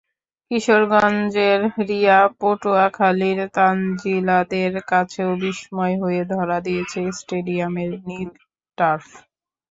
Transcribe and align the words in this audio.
কিশোরগঞ্জের 0.51 1.59
রিয়া, 1.87 2.19
পটুয়াখালীর 2.39 3.39
তানজিলাদের 3.55 4.73
কাছেও 4.91 5.31
বিস্ময় 5.43 5.95
হয়ে 6.03 6.23
ধরা 6.31 6.57
দিয়েছে 6.67 6.99
স্টেডিয়ামের 7.19 7.91
নীল 8.07 8.29
টার্ফ। 8.77 9.07